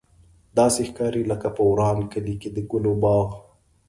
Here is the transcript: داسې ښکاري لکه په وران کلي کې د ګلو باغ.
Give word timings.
داسې 0.57 0.81
ښکاري 0.89 1.23
لکه 1.31 1.47
په 1.55 1.61
وران 1.69 1.97
کلي 2.11 2.35
کې 2.41 2.49
د 2.55 2.57
ګلو 2.71 2.93
باغ. 3.03 3.27